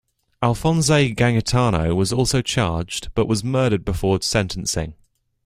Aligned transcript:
Alphonse 0.41 1.13
Gangitano 1.13 1.95
was 1.95 2.11
also 2.11 2.41
charged 2.41 3.09
but 3.13 3.27
was 3.27 3.43
murdered 3.43 3.85
before 3.85 4.19
sentencing. 4.23 4.95